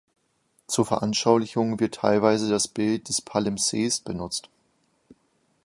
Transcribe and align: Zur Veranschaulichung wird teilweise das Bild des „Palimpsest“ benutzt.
Zur 0.65 0.87
Veranschaulichung 0.87 1.79
wird 1.79 1.93
teilweise 1.93 2.49
das 2.49 2.67
Bild 2.67 3.07
des 3.07 3.21
„Palimpsest“ 3.21 4.03
benutzt. 4.03 4.49